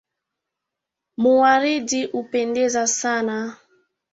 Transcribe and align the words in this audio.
Muwaridi 1.21 2.05
hupendeza 2.05 2.87
sana. 2.87 3.57